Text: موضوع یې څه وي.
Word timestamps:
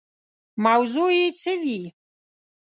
موضوع 0.65 1.09
یې 1.17 1.25
څه 1.41 1.53
وي. 1.61 1.81